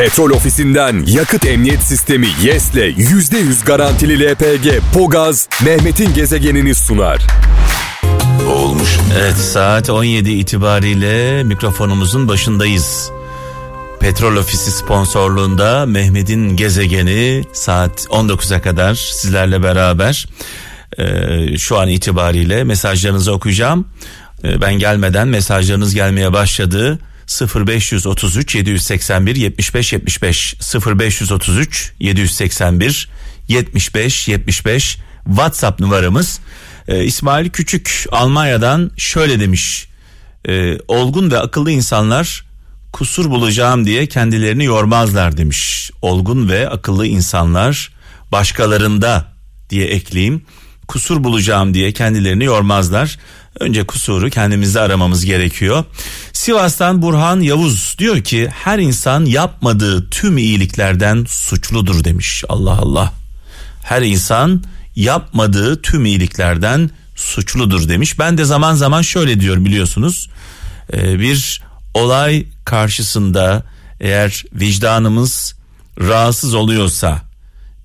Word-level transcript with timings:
Petrol 0.00 0.30
ofisinden 0.30 1.04
yakıt 1.06 1.46
emniyet 1.46 1.82
sistemi 1.82 2.28
YES'le 2.42 2.74
%100 2.74 3.64
garantili 3.64 4.30
LPG 4.30 4.80
Pogaz 4.94 5.48
Mehmet'in 5.64 6.14
gezegenini 6.14 6.74
sunar. 6.74 7.26
Olmuş. 8.48 8.98
Evet 9.20 9.36
saat 9.36 9.90
17 9.90 10.30
itibariyle 10.30 11.42
mikrofonumuzun 11.42 12.28
başındayız. 12.28 13.10
Petrol 14.00 14.36
Ofisi 14.36 14.70
sponsorluğunda 14.70 15.86
Mehmet'in 15.86 16.56
gezegeni 16.56 17.44
saat 17.52 18.04
19'a 18.04 18.62
kadar 18.62 18.94
sizlerle 18.94 19.62
beraber 19.62 20.26
ee, 20.98 21.58
şu 21.58 21.78
an 21.78 21.88
itibariyle 21.88 22.64
mesajlarınızı 22.64 23.32
okuyacağım. 23.32 23.88
Ee, 24.44 24.60
ben 24.60 24.74
gelmeden 24.74 25.28
mesajlarınız 25.28 25.94
gelmeye 25.94 26.32
başladı. 26.32 26.98
0533 27.30 28.54
781 28.54 29.36
75 29.36 29.92
75 29.92 30.54
0533 30.74 31.92
781 32.00 33.08
75 33.48 34.28
75 34.28 34.98
WhatsApp 35.24 35.80
numaramız. 35.80 36.40
Ee, 36.88 37.04
İsmail 37.04 37.50
Küçük 37.50 38.06
Almanya'dan 38.12 38.90
şöyle 38.96 39.40
demiş. 39.40 39.88
Ee, 40.48 40.78
olgun 40.88 41.30
ve 41.30 41.38
akıllı 41.38 41.70
insanlar 41.70 42.44
kusur 42.92 43.30
bulacağım 43.30 43.84
diye 43.84 44.06
kendilerini 44.06 44.64
yormazlar 44.64 45.36
demiş. 45.36 45.90
Olgun 46.02 46.48
ve 46.48 46.68
akıllı 46.68 47.06
insanlar 47.06 47.92
başkalarında 48.32 49.32
diye 49.70 49.86
ekleyeyim. 49.86 50.42
Kusur 50.88 51.24
bulacağım 51.24 51.74
diye 51.74 51.92
kendilerini 51.92 52.44
yormazlar. 52.44 53.18
Önce 53.60 53.84
kusuru 53.84 54.30
kendimizde 54.30 54.80
aramamız 54.80 55.24
gerekiyor. 55.24 55.84
Sivas'tan 56.32 57.02
Burhan 57.02 57.40
Yavuz 57.40 57.96
diyor 57.98 58.24
ki 58.24 58.48
her 58.52 58.78
insan 58.78 59.24
yapmadığı 59.24 60.10
tüm 60.10 60.38
iyiliklerden 60.38 61.26
suçludur 61.28 62.04
demiş. 62.04 62.44
Allah 62.48 62.78
Allah. 62.78 63.12
Her 63.82 64.02
insan 64.02 64.64
yapmadığı 64.96 65.82
tüm 65.82 66.04
iyiliklerden 66.04 66.90
suçludur 67.16 67.88
demiş. 67.88 68.18
Ben 68.18 68.38
de 68.38 68.44
zaman 68.44 68.74
zaman 68.74 69.02
şöyle 69.02 69.40
diyorum 69.40 69.64
biliyorsunuz. 69.64 70.28
Ee, 70.92 71.18
bir 71.18 71.62
olay 71.94 72.46
karşısında 72.64 73.62
eğer 74.00 74.44
vicdanımız 74.52 75.54
rahatsız 76.00 76.54
oluyorsa 76.54 77.22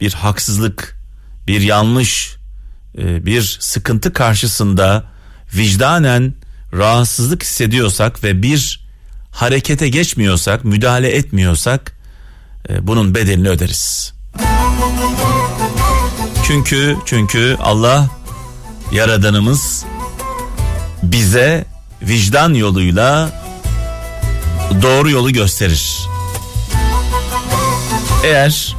bir 0.02 0.14
haksızlık, 0.14 1.00
bir 1.48 1.62
yanlış, 1.62 2.36
e, 2.98 3.26
bir 3.26 3.58
sıkıntı 3.60 4.14
karşısında 4.14 5.15
vicdanen 5.56 6.34
rahatsızlık 6.74 7.44
hissediyorsak 7.44 8.24
ve 8.24 8.42
bir 8.42 8.86
harekete 9.32 9.90
geçmiyorsak, 9.90 10.66
müdahale 10.66 11.12
etmiyorsak 11.16 11.98
e, 12.70 12.88
bunun 12.88 13.16
bedelini 13.16 13.50
öderiz. 13.50 14.14
Çünkü 16.48 16.98
çünkü 17.06 17.58
Allah 17.62 18.10
yaradanımız 18.92 19.86
bize 21.04 21.66
vicdan 22.02 22.54
yoluyla 22.54 23.30
doğru 24.82 25.10
yolu 25.10 25.32
gösterir. 25.32 26.00
Eğer 28.24 28.76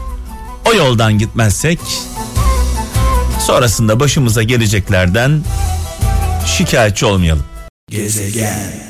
o 0.65 0.75
yoldan 0.75 1.19
gitmezsek 1.19 1.79
sonrasında 3.41 4.01
başımıza 4.01 4.43
geleceklerden 4.43 5.45
şikayetçi 6.47 7.06
olmayalım. 7.06 7.44
Gezegen. 7.91 8.86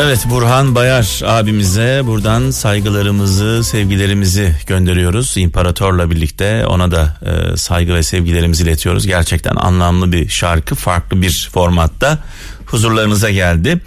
Evet 0.00 0.26
Burhan 0.30 0.74
Bayar 0.74 1.20
abimize 1.26 2.02
buradan 2.04 2.50
saygılarımızı, 2.50 3.64
sevgilerimizi 3.64 4.56
gönderiyoruz. 4.66 5.36
İmparatorla 5.36 6.10
birlikte 6.10 6.66
ona 6.66 6.90
da 6.90 7.16
e, 7.22 7.56
saygı 7.56 7.94
ve 7.94 8.02
sevgilerimizi 8.02 8.62
iletiyoruz. 8.62 9.06
Gerçekten 9.06 9.56
anlamlı 9.56 10.12
bir 10.12 10.28
şarkı, 10.28 10.74
farklı 10.74 11.22
bir 11.22 11.50
formatta 11.52 12.18
huzurlarınıza 12.66 13.30
geldi. 13.30 13.80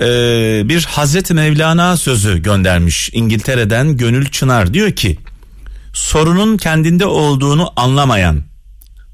E, 0.00 0.06
bir 0.68 0.84
Hazreti 0.84 1.34
Mevlana 1.34 1.96
sözü 1.96 2.42
göndermiş 2.42 3.10
İngiltere'den 3.12 3.96
Gönül 3.96 4.26
Çınar 4.26 4.74
diyor 4.74 4.92
ki 4.92 5.18
sorunun 5.92 6.56
kendinde 6.56 7.06
olduğunu 7.06 7.72
anlamayan 7.76 8.42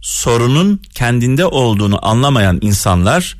sorunun 0.00 0.83
kendinde 0.94 1.47
olduğunu 1.47 2.06
anlamayan 2.06 2.59
insanlar 2.61 3.37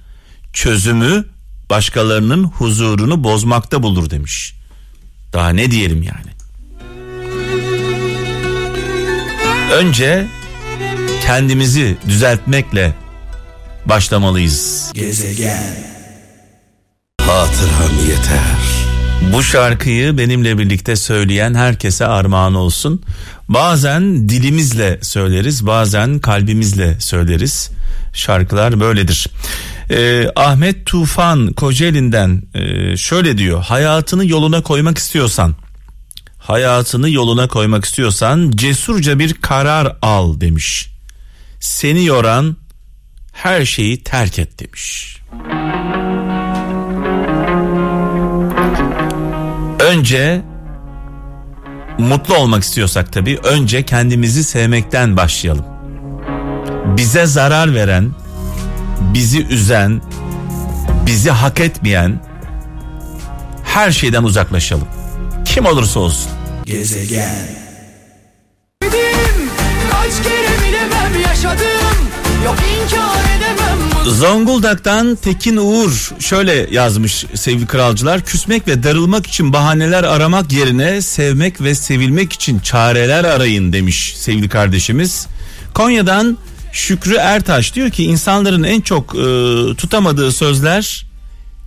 çözümü 0.53 1.25
başkalarının 1.71 2.45
huzurunu 2.45 3.25
bozmakta 3.25 3.83
bulur 3.83 4.11
demiş. 4.11 4.55
Daha 5.33 5.49
ne 5.49 5.71
diyelim 5.71 6.03
yani? 6.03 6.31
Önce 9.73 10.27
kendimizi 11.27 11.97
düzeltmekle 12.09 12.95
başlamalıyız. 13.87 14.91
Gezegen. 14.95 15.77
Hatıram 17.21 18.09
yeter. 18.09 18.80
Bu 19.23 19.43
şarkıyı 19.43 20.19
benimle 20.19 20.59
birlikte 20.59 20.97
söyleyen 20.97 21.55
herkese 21.55 22.07
armağan 22.07 22.55
olsun. 22.55 23.03
Bazen 23.49 24.29
dilimizle 24.29 24.99
söyleriz, 25.03 25.67
bazen 25.67 26.19
kalbimizle 26.19 27.01
söyleriz. 27.01 27.71
Şarkılar 28.13 28.81
böyledir. 28.81 29.27
Ee, 29.91 30.27
Ahmet 30.37 30.87
Tufan 30.87 31.53
Kocaeli'nden 31.53 32.43
e, 32.55 32.97
şöyle 32.97 33.39
diyor. 33.39 33.63
Hayatını 33.63 34.27
yoluna 34.27 34.63
koymak 34.63 34.99
istiyorsan, 34.99 35.55
hayatını 36.39 37.11
yoluna 37.11 37.49
koymak 37.49 37.85
istiyorsan 37.85 38.51
cesurca 38.55 39.19
bir 39.19 39.35
karar 39.35 39.97
al 40.03 40.41
demiş. 40.41 40.91
Seni 41.61 42.05
yoran 42.05 42.57
her 43.33 43.65
şeyi 43.65 44.03
terk 44.05 44.39
et 44.39 44.61
demiş. 44.61 45.17
Önce 50.01 50.43
mutlu 51.99 52.37
olmak 52.37 52.63
istiyorsak 52.63 53.13
tabii 53.13 53.39
önce 53.39 53.83
kendimizi 53.83 54.45
sevmekten 54.45 55.17
başlayalım. 55.17 55.65
Bize 56.97 57.27
zarar 57.27 57.75
veren, 57.75 58.11
bizi 59.01 59.47
üzen, 59.47 60.03
bizi 61.07 61.31
hak 61.31 61.61
etmeyen 61.61 62.21
her 63.65 63.91
şeyden 63.93 64.23
uzaklaşalım. 64.23 64.89
Kim 65.45 65.67
olursa 65.67 66.01
olsun. 66.01 66.31
Gezegen. 66.65 67.47
Kaç 69.91 70.23
kere 70.23 70.69
bilemem 70.69 71.21
yaşadım. 71.29 71.99
Yok 72.45 72.57
inkar 72.83 73.21
Zonguldak'tan 74.07 75.17
Tekin 75.17 75.57
Uğur 75.57 76.11
şöyle 76.19 76.67
yazmış 76.71 77.25
sevgili 77.35 77.67
kralcılar. 77.67 78.25
Küsmek 78.25 78.69
ve 78.69 78.83
darılmak 78.83 79.27
için 79.27 79.53
bahaneler 79.53 80.05
aramak 80.05 80.53
yerine 80.53 81.03
sevmek 81.03 81.61
ve 81.61 81.75
sevilmek 81.75 82.33
için 82.33 82.59
çareler 82.59 83.25
arayın 83.25 83.73
demiş 83.73 84.15
sevgili 84.17 84.49
kardeşimiz. 84.49 85.27
Konya'dan 85.75 86.39
Şükrü 86.73 87.15
Ertaş 87.15 87.75
diyor 87.75 87.91
ki 87.91 88.05
insanların 88.05 88.63
en 88.63 88.81
çok 88.81 89.15
e, 89.15 89.27
tutamadığı 89.77 90.33
sözler 90.33 91.07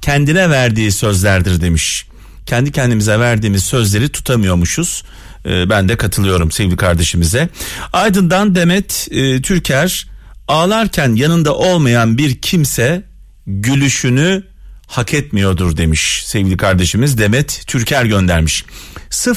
kendine 0.01 0.49
verdiği 0.49 0.91
sözlerdir 0.91 1.61
demiş. 1.61 2.05
Kendi 2.45 2.71
kendimize 2.71 3.19
verdiğimiz 3.19 3.63
sözleri 3.63 4.09
tutamıyormuşuz. 4.09 5.03
E, 5.45 5.69
ben 5.69 5.89
de 5.89 5.95
katılıyorum 5.95 6.51
sevgili 6.51 6.77
kardeşimize. 6.77 7.49
Aydın'dan 7.93 8.55
Demet 8.55 9.07
e, 9.11 9.41
Türker 9.41 10.12
ağlarken 10.47 11.15
yanında 11.15 11.55
olmayan 11.55 12.17
bir 12.17 12.41
kimse 12.41 13.03
gülüşünü 13.47 14.43
hak 14.87 15.13
etmiyordur 15.13 15.77
demiş 15.77 16.23
sevgili 16.25 16.57
kardeşimiz 16.57 17.17
Demet 17.17 17.63
Türker 17.67 18.05
göndermiş. 18.05 18.65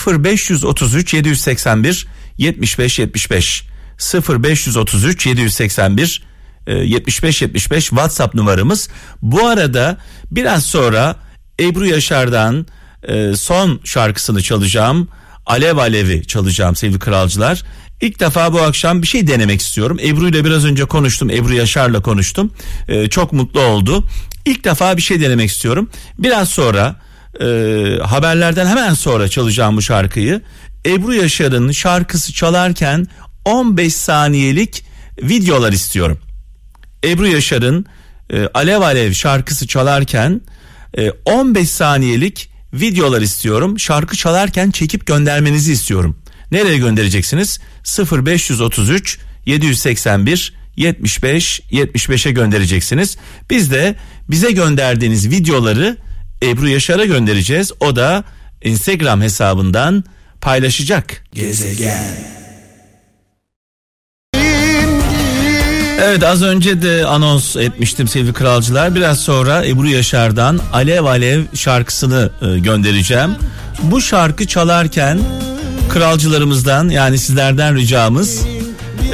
0533 0.06 1.14
781 1.14 2.06
75 2.38 2.98
75 2.98 3.64
0533 4.28 5.26
781 5.26 6.22
75 6.66 7.42
75 7.42 7.84
WhatsApp 7.84 8.34
numaramız. 8.34 8.88
Bu 9.22 9.46
arada 9.46 9.96
biraz 10.30 10.66
sonra 10.66 11.16
Ebru 11.60 11.86
Yaşar'dan 11.86 12.66
e, 13.08 13.36
son 13.36 13.80
şarkısını 13.84 14.42
çalacağım. 14.42 15.08
Alev 15.46 15.76
Alevi 15.76 16.26
çalacağım 16.26 16.76
sevgili 16.76 16.98
kralcılar. 16.98 17.62
İlk 18.00 18.20
defa 18.20 18.52
bu 18.52 18.60
akşam 18.60 19.02
bir 19.02 19.06
şey 19.06 19.26
denemek 19.26 19.60
istiyorum. 19.60 19.98
Ebru 20.04 20.28
ile 20.28 20.44
biraz 20.44 20.64
önce 20.64 20.84
konuştum. 20.84 21.30
Ebru 21.30 21.54
Yaşar'la 21.54 22.02
konuştum. 22.02 22.52
Ee, 22.88 23.08
çok 23.08 23.32
mutlu 23.32 23.60
oldu. 23.60 24.04
İlk 24.44 24.64
defa 24.64 24.96
bir 24.96 25.02
şey 25.02 25.20
denemek 25.20 25.50
istiyorum. 25.50 25.90
Biraz 26.18 26.48
sonra 26.48 26.96
e, 27.40 27.44
haberlerden 28.02 28.66
hemen 28.66 28.94
sonra 28.94 29.28
çalacağım 29.28 29.76
bu 29.76 29.82
şarkıyı. 29.82 30.42
Ebru 30.86 31.14
Yaşar'ın 31.14 31.70
şarkısı 31.70 32.32
çalarken 32.32 33.06
15 33.44 33.94
saniyelik 33.94 34.84
videolar 35.22 35.72
istiyorum. 35.72 36.18
Ebru 37.04 37.26
Yaşar'ın 37.26 37.86
e, 38.32 38.48
Alev 38.54 38.80
Alev 38.80 39.12
şarkısı 39.12 39.66
çalarken 39.66 40.40
e, 40.98 41.10
15 41.10 41.70
saniyelik 41.70 42.50
videolar 42.72 43.20
istiyorum. 43.20 43.78
Şarkı 43.78 44.16
çalarken 44.16 44.70
çekip 44.70 45.06
göndermenizi 45.06 45.72
istiyorum. 45.72 46.16
Nereye 46.52 46.78
göndereceksiniz? 46.78 47.60
0533 48.12 49.18
781 49.46 50.52
75 50.76 51.60
75'e 51.72 52.32
göndereceksiniz. 52.32 53.16
Biz 53.50 53.70
de 53.70 53.96
bize 54.30 54.50
gönderdiğiniz 54.50 55.30
videoları 55.30 55.96
Ebru 56.42 56.68
Yaşar'a 56.68 57.04
göndereceğiz. 57.04 57.72
O 57.80 57.96
da 57.96 58.24
Instagram 58.62 59.20
hesabından 59.20 60.04
paylaşacak. 60.40 61.24
Gezegen. 61.32 62.36
Evet 66.02 66.22
az 66.22 66.42
önce 66.42 66.82
de 66.82 67.06
anons 67.06 67.56
etmiştim 67.56 68.08
sevgili 68.08 68.32
kralcılar. 68.32 68.94
Biraz 68.94 69.20
sonra 69.20 69.66
Ebru 69.66 69.88
Yaşar'dan 69.88 70.60
Alev 70.72 71.04
Alev 71.04 71.42
şarkısını 71.54 72.30
e, 72.42 72.58
göndereceğim. 72.58 73.30
Bu 73.82 74.00
şarkı 74.00 74.46
çalarken 74.46 75.18
kralcılarımızdan 75.96 76.88
yani 76.88 77.18
sizlerden 77.18 77.76
ricamız 77.76 78.46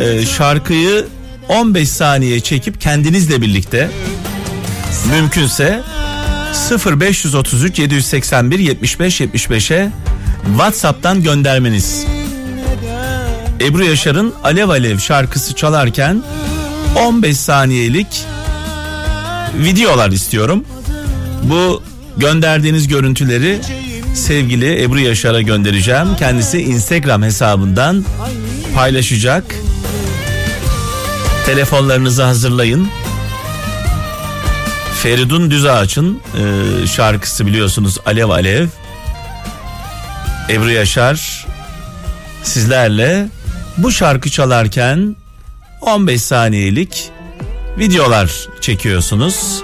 e, 0.00 0.26
şarkıyı 0.26 1.06
15 1.48 1.88
saniye 1.88 2.40
çekip 2.40 2.80
kendinizle 2.80 3.42
birlikte 3.42 3.90
mümkünse 5.10 5.82
0533 7.00 7.78
781 7.78 8.58
75 8.58 9.20
75'e 9.20 9.90
WhatsApp'tan 10.46 11.22
göndermeniz. 11.22 12.06
Ebru 13.60 13.84
Yaşar'ın 13.84 14.34
Alev 14.44 14.68
Alev 14.68 14.98
şarkısı 14.98 15.54
çalarken 15.54 16.22
15 17.00 17.36
saniyelik 17.36 18.24
videolar 19.54 20.10
istiyorum. 20.10 20.64
Bu 21.42 21.82
gönderdiğiniz 22.16 22.88
görüntüleri 22.88 23.60
sevgili 24.14 24.82
Ebru 24.82 25.00
Yaşar'a 25.00 25.42
göndereceğim. 25.42 26.16
Kendisi 26.18 26.62
Instagram 26.62 27.22
hesabından 27.22 28.04
paylaşacak. 28.74 29.44
Telefonlarınızı 31.46 32.22
hazırlayın. 32.22 32.88
Feridun 35.02 35.50
Düzağaç'ın 35.50 36.20
e, 36.82 36.86
şarkısı 36.86 37.46
biliyorsunuz 37.46 37.98
Alev 38.06 38.28
Alev. 38.28 38.66
Ebru 40.50 40.70
Yaşar 40.70 41.46
sizlerle 42.42 43.28
bu 43.78 43.92
şarkı 43.92 44.30
çalarken 44.30 45.16
15 45.80 46.22
saniyelik 46.22 47.10
videolar 47.78 48.30
çekiyorsunuz. 48.60 49.62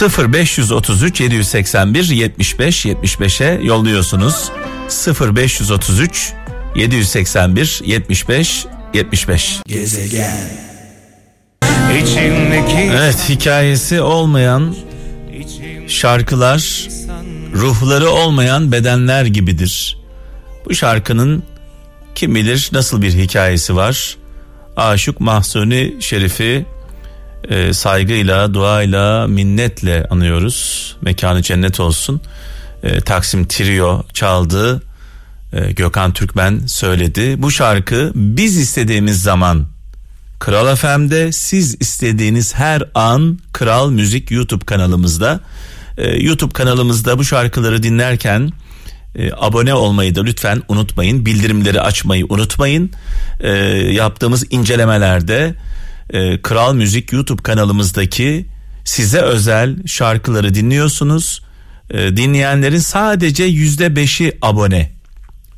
0533 0.00 1.20
781 1.20 2.10
75 2.10 2.86
75'e 2.86 3.64
yolluyorsunuz. 3.64 4.50
0533 5.20 6.32
781 6.74 7.82
75 7.84 8.66
75. 8.94 9.60
Gezegen. 9.66 10.66
Evet 12.92 13.28
hikayesi 13.28 14.00
olmayan 14.00 14.74
şarkılar 15.88 16.88
ruhları 17.54 18.10
olmayan 18.10 18.72
bedenler 18.72 19.24
gibidir. 19.24 19.98
Bu 20.66 20.74
şarkının 20.74 21.42
kim 22.14 22.34
bilir 22.34 22.68
nasıl 22.72 23.02
bir 23.02 23.12
hikayesi 23.12 23.76
var. 23.76 24.16
Aşık 24.76 25.20
Mahsuni 25.20 25.94
Şerif'i 26.00 26.66
e, 27.48 27.72
saygıyla, 27.72 28.54
duayla, 28.54 29.26
minnetle 29.26 30.06
anıyoruz. 30.10 30.96
Mekanı 31.00 31.42
cennet 31.42 31.80
olsun. 31.80 32.20
E, 32.82 33.00
Taksim 33.00 33.48
Trio 33.48 34.04
çaldı. 34.12 34.82
E, 35.52 35.72
Gökhan 35.72 36.12
Türkmen 36.12 36.60
söyledi. 36.66 37.42
Bu 37.42 37.50
şarkı 37.50 38.12
biz 38.14 38.56
istediğimiz 38.56 39.22
zaman 39.22 39.66
Kral 40.38 40.76
FM'de 40.76 41.32
siz 41.32 41.76
istediğiniz 41.80 42.54
her 42.54 42.82
an 42.94 43.38
Kral 43.52 43.90
Müzik 43.90 44.30
YouTube 44.30 44.64
kanalımızda. 44.64 45.40
E, 45.98 46.16
YouTube 46.16 46.52
kanalımızda 46.52 47.18
bu 47.18 47.24
şarkıları 47.24 47.82
dinlerken 47.82 48.52
e, 49.18 49.30
abone 49.36 49.74
olmayı 49.74 50.14
da 50.14 50.22
lütfen 50.22 50.62
unutmayın. 50.68 51.26
Bildirimleri 51.26 51.80
açmayı 51.80 52.26
unutmayın. 52.28 52.90
E, 53.40 53.50
yaptığımız 53.92 54.44
incelemelerde 54.50 55.54
e, 56.10 56.42
Kral 56.42 56.74
Müzik 56.74 57.12
YouTube 57.12 57.42
kanalımızdaki 57.42 58.46
size 58.84 59.20
özel 59.20 59.86
şarkıları 59.86 60.54
dinliyorsunuz. 60.54 61.42
E, 61.90 62.16
dinleyenlerin 62.16 62.78
sadece 62.78 63.44
yüzde 63.44 63.96
beşi 63.96 64.38
abone. 64.42 64.92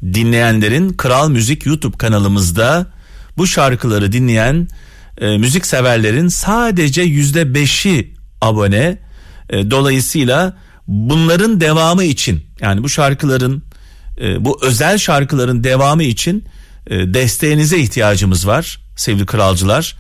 Dinleyenlerin 0.03 0.93
Kral 0.93 1.29
Müzik 1.29 1.67
YouTube 1.67 1.97
kanalımızda 1.97 2.87
bu 3.37 3.47
şarkıları 3.47 4.13
dinleyen 4.13 4.69
e, 5.21 5.39
müzik 5.39 5.67
severlerin 5.67 6.29
sadece 6.29 7.03
yüzde 7.03 7.55
beşi 7.55 8.15
abone. 8.41 8.99
E, 9.51 9.71
dolayısıyla 9.71 10.57
bunların 10.87 11.61
devamı 11.61 12.05
için 12.05 12.45
yani 12.61 12.83
bu 12.83 12.89
şarkıların 12.89 13.63
e, 14.21 14.45
bu 14.45 14.59
özel 14.63 14.99
şarkıların 14.99 15.65
devamı 15.65 16.03
için 16.03 16.45
e, 16.87 17.15
desteğinize 17.15 17.79
ihtiyacımız 17.79 18.47
var 18.47 18.81
sevgili 18.97 19.27
kralcılar. 19.27 19.97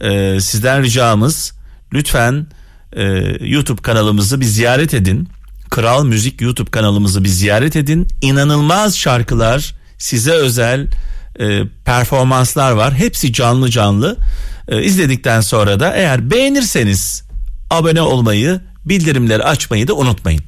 E, 0.00 0.40
sizden 0.40 0.82
ricamız 0.82 1.52
lütfen 1.92 2.46
e, 2.92 3.02
YouTube 3.40 3.82
kanalımızı 3.82 4.40
bir 4.40 4.46
ziyaret 4.46 4.94
edin. 4.94 5.28
Kral 5.70 6.04
Müzik 6.04 6.40
YouTube 6.40 6.70
kanalımızı 6.70 7.24
bir 7.24 7.28
ziyaret 7.28 7.76
edin. 7.76 8.08
İnanılmaz 8.22 8.98
şarkılar, 8.98 9.74
size 9.98 10.32
özel 10.32 10.88
e, 11.40 11.62
performanslar 11.84 12.72
var. 12.72 12.94
Hepsi 12.94 13.32
canlı 13.32 13.70
canlı. 13.70 14.16
E, 14.68 14.82
izledikten 14.82 15.40
sonra 15.40 15.80
da 15.80 15.92
eğer 15.94 16.30
beğenirseniz 16.30 17.24
abone 17.70 18.02
olmayı, 18.02 18.60
bildirimleri 18.84 19.42
açmayı 19.42 19.88
da 19.88 19.94
unutmayın. 19.94 20.42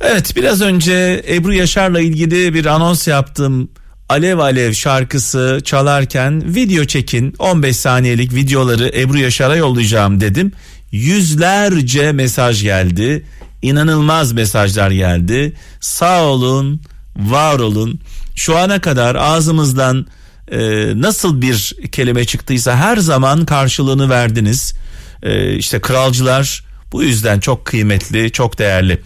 Evet 0.00 0.36
biraz 0.36 0.60
önce 0.60 1.24
Ebru 1.28 1.54
Yaşar'la 1.54 2.00
ilgili 2.00 2.54
bir 2.54 2.66
anons 2.66 3.08
yaptım. 3.08 3.68
Alev 4.08 4.38
Alev 4.38 4.72
şarkısı 4.72 5.60
çalarken 5.64 6.54
video 6.54 6.84
çekin 6.84 7.34
15 7.38 7.76
saniyelik 7.76 8.34
videoları 8.34 8.90
Ebru 8.94 9.18
Yaşar'a 9.18 9.56
yollayacağım 9.56 10.20
dedim. 10.20 10.52
Yüzlerce 10.92 12.12
mesaj 12.12 12.62
geldi. 12.62 13.24
İnanılmaz 13.62 14.32
mesajlar 14.32 14.90
geldi. 14.90 15.52
Sağ 15.80 16.22
olun, 16.24 16.80
var 17.16 17.58
olun. 17.58 18.00
Şu 18.36 18.56
ana 18.56 18.80
kadar 18.80 19.14
ağzımızdan 19.14 20.06
e, 20.50 20.58
nasıl 21.00 21.42
bir 21.42 21.76
kelime 21.92 22.24
çıktıysa 22.24 22.76
her 22.76 22.96
zaman 22.96 23.44
karşılığını 23.44 24.10
verdiniz. 24.10 24.74
E, 25.22 25.54
işte 25.56 25.80
kralcılar 25.80 26.64
bu 26.92 27.02
yüzden 27.02 27.40
çok 27.40 27.64
kıymetli, 27.64 28.32
çok 28.32 28.58
değerli. 28.58 29.00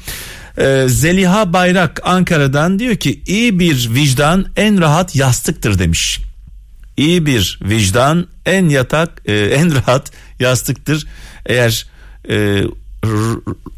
Ee, 0.61 0.85
Zeliha 0.89 1.53
Bayrak 1.53 2.01
Ankara'dan 2.05 2.79
diyor 2.79 2.97
ki 2.97 3.23
iyi 3.27 3.59
bir 3.59 3.95
vicdan 3.95 4.47
en 4.57 4.81
rahat 4.81 5.17
yastıktır 5.17 5.79
demiş. 5.79 6.21
İyi 6.97 7.27
bir 7.27 7.61
vicdan 7.63 8.27
en 8.47 8.69
yatak 8.69 9.23
e, 9.25 9.35
en 9.37 9.75
rahat 9.75 10.11
yastıktır. 10.41 11.07
Eğer 11.47 11.87
e, 12.31 12.65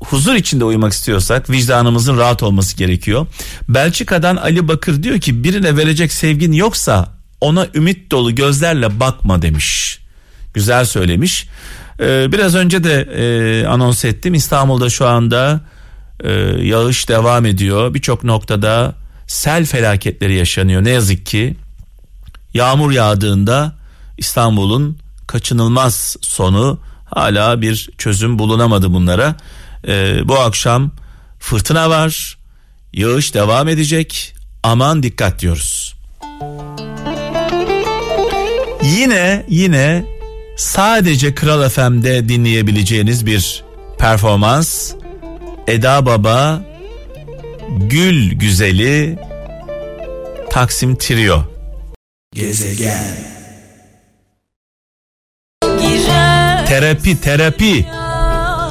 huzur 0.01 0.35
içinde 0.35 0.65
uyumak 0.65 0.93
istiyorsak 0.93 1.51
vicdanımızın 1.51 2.19
rahat 2.19 2.43
olması 2.43 2.77
gerekiyor. 2.77 3.27
Belçika'dan 3.69 4.37
Ali 4.37 4.69
Bakır 4.69 5.03
diyor 5.03 5.21
ki 5.21 5.45
birine 5.45 5.77
verecek 5.77 6.13
sevgin 6.13 6.53
yoksa 6.53 7.09
ona 7.41 7.67
ümit 7.75 8.11
dolu 8.11 8.35
gözlerle 8.35 9.01
bakma 9.01 9.43
demiş. 9.43 9.99
Güzel 10.55 10.85
söylemiş. 10.85 11.47
Ee, 12.01 12.33
biraz 12.33 12.55
önce 12.55 12.85
de 12.85 13.01
e, 13.01 13.67
anons 13.67 14.05
ettim 14.05 14.35
İstanbul'da 14.35 14.91
şu 14.91 15.07
anda 15.07 15.61
e, 16.25 16.33
yağış 16.62 17.09
devam 17.09 17.47
ediyor. 17.47 17.95
Birçok 17.95 18.25
noktada 18.25 18.95
sel 19.27 19.67
felaketleri 19.67 20.35
yaşanıyor 20.35 20.85
ne 20.85 20.91
yazık 20.91 21.27
ki. 21.27 21.57
Yağmur 22.55 22.93
yağdığında 22.93 23.75
İstanbul'un 24.19 24.99
kaçınılmaz 25.27 26.17
sonu 26.21 26.79
hala 27.05 27.61
bir 27.61 27.91
çözüm 27.99 28.39
bulunamadı 28.39 28.93
bunlara. 28.93 29.37
E, 29.89 30.21
bu 30.29 30.39
akşam 30.39 30.91
fırtına 31.39 31.91
var, 31.91 32.39
yağış 32.93 33.35
devam 33.35 33.69
edecek. 33.69 34.35
Aman 34.62 35.03
dikkat 35.03 35.41
diyoruz. 35.41 35.95
Yine 38.83 39.47
yine 39.49 40.05
sadece 40.57 41.35
Kral 41.35 41.69
FM'de 41.69 42.29
dinleyebileceğiniz 42.29 43.27
bir 43.27 43.65
performans 43.99 44.93
Eda 45.71 46.07
Baba 46.07 46.61
Gül 47.69 48.35
Güzeli 48.35 49.19
Taksim 50.50 50.97
Trio 50.97 51.45
Gezegen. 52.35 53.17
Terapi 56.67 57.21
terapi 57.21 57.87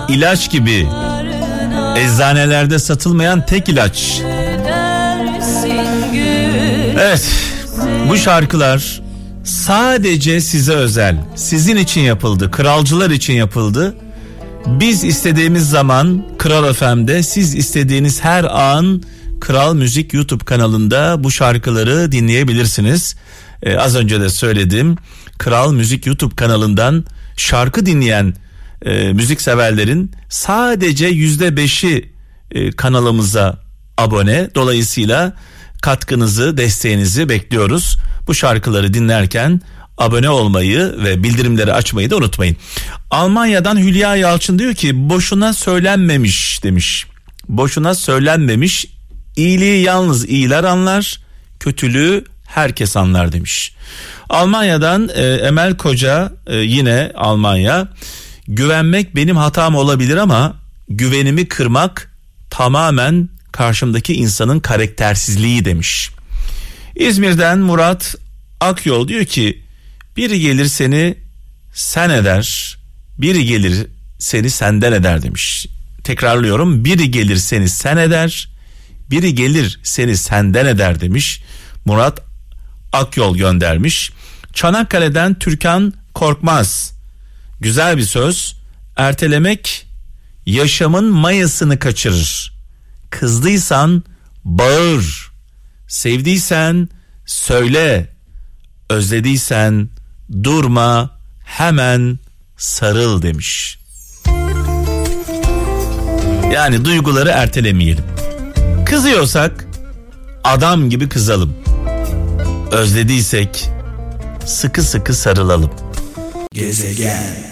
ilaç 0.10 0.51
gibi 0.51 0.88
Eczanelerde 1.98 2.79
satılmayan 2.79 3.46
tek 3.46 3.70
ilaç. 3.70 4.22
Evet. 7.00 7.29
Bu 8.10 8.18
şarkılar 8.18 9.01
sadece 9.44 10.41
size 10.41 10.74
özel. 10.74 11.18
Sizin 11.36 11.75
için 11.75 12.01
yapıldı. 12.01 12.51
Kralcılar 12.51 13.10
için 13.10 13.34
yapıldı. 13.34 13.96
Biz 14.66 15.04
istediğimiz 15.04 15.70
zaman 15.70 16.24
Kral 16.38 16.74
FM'de 16.74 17.24
siz 17.24 17.56
istediğiniz 17.56 18.24
her 18.24 18.44
an 18.44 19.04
Kral 19.42 19.74
Müzik 19.74 20.13
YouTube 20.13 20.46
kanalında 20.46 21.24
bu 21.24 21.32
şarkıları 21.32 22.12
dinleyebilirsiniz. 22.12 23.16
Ee, 23.63 23.78
az 23.78 23.96
önce 23.96 24.22
de 24.22 24.30
söyledim. 24.30 24.98
Kral 25.38 25.74
Müzik 25.74 26.06
YouTube 26.06 26.36
kanalından 26.36 27.06
şarkı 27.38 27.86
dinleyen 27.86 28.34
e, 28.86 29.13
müzik 29.13 29.42
severlerin 29.42 30.12
sadece 30.30 31.08
yüzde 31.08 31.58
beşi 31.58 32.13
e, 32.51 32.72
kanalımıza 32.72 33.60
abone. 33.98 34.50
Dolayısıyla 34.56 35.34
katkınızı, 35.82 36.58
desteğinizi 36.58 37.30
bekliyoruz. 37.30 37.98
Bu 38.28 38.36
şarkıları 38.36 38.94
dinlerken 38.94 39.62
abone 40.00 40.29
olmayı 40.29 40.96
ve 41.03 41.24
bildirimleri 41.24 41.74
açmayı 41.74 42.10
da 42.10 42.15
unutmayın. 42.15 42.58
Almanya'dan 43.12 43.77
Hülya 43.77 44.15
Yalçın 44.15 44.60
diyor 44.60 44.74
ki 44.74 45.10
boşuna 45.10 45.53
söylenmemiş 45.53 46.63
demiş. 46.63 47.06
Boşuna 47.48 47.96
söylenmemiş. 47.96 48.88
İyiliği 49.36 49.84
yalnız 49.84 50.29
iyiler 50.29 50.63
anlar, 50.63 51.20
kötülüğü 51.60 52.25
herkes 52.48 52.98
anlar 52.98 53.32
demiş. 53.32 53.75
Almanya'dan 54.29 55.10
e, 55.15 55.24
Emel 55.24 55.77
Koca 55.77 56.32
e, 56.48 56.58
yine 56.58 57.12
Almanya. 57.15 57.88
Güvenmek 58.48 59.15
benim 59.15 59.38
hatam 59.38 59.75
olabilir 59.75 60.18
ama 60.18 60.56
güvenimi 60.89 61.48
kırmak 61.48 62.12
tamamen 62.50 63.29
karşımdaki 63.51 64.13
insanın 64.13 64.60
karaktersizliği 64.60 65.65
demiş. 65.65 66.10
İzmir'den 66.96 67.60
Murat 67.60 68.15
Akyol 68.60 69.08
diyor 69.08 69.25
ki 69.25 69.63
biri 70.19 70.39
gelir 70.39 70.65
seni 70.65 71.17
sen 71.73 72.09
eder, 72.09 72.77
biri 73.17 73.45
gelir 73.45 73.88
seni 74.17 74.49
senden 74.49 74.91
eder 74.91 75.21
demiş. 75.21 75.67
Tekrarlıyorum 76.03 76.85
biri 76.85 77.11
gelir 77.11 77.38
seni 77.38 77.69
sen 77.69 77.97
eder, 77.97 78.49
biri 79.11 79.35
gelir 79.35 79.79
seni 79.83 80.17
senden 80.17 80.65
eder 80.65 81.01
demiş. 81.01 81.41
Murat 81.85 82.21
Akyol 82.93 83.38
göndermiş. 83.38 84.11
Çanakkale'den 84.53 85.39
Türkan 85.39 85.93
Korkmaz. 86.13 86.93
Güzel 87.61 87.97
bir 87.97 88.03
söz. 88.03 88.55
Ertelemek 88.97 89.88
yaşamın 90.45 91.05
mayasını 91.05 91.79
kaçırır. 91.79 92.53
Kızdıysan 93.09 94.03
bağır. 94.43 95.31
Sevdiysen 95.88 96.89
söyle. 97.25 98.09
Özlediysen 98.89 99.89
durma 100.43 101.09
hemen 101.45 102.19
sarıl 102.57 103.21
demiş. 103.21 103.79
Yani 106.53 106.86
duyguları 106.86 107.29
ertelemeyelim. 107.29 108.03
Kızıyorsak 108.86 109.65
adam 110.43 110.89
gibi 110.89 111.09
kızalım. 111.09 111.55
Özlediysek 112.71 113.69
sıkı 114.45 114.83
sıkı 114.83 115.13
sarılalım. 115.13 115.71
Gezegen. 116.53 117.50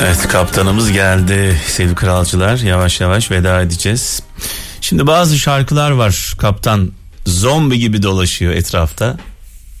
Evet 0.00 0.28
kaptanımız 0.28 0.92
geldi 0.92 1.60
sevgili 1.66 1.94
kralcılar 1.94 2.58
yavaş 2.58 3.00
yavaş 3.00 3.30
veda 3.30 3.62
edeceğiz. 3.62 4.22
Şimdi 4.80 5.06
bazı 5.06 5.38
şarkılar 5.38 5.90
var 5.90 6.34
kaptan 6.38 6.90
zombi 7.26 7.78
gibi 7.78 8.02
dolaşıyor 8.02 8.52
etrafta. 8.52 9.18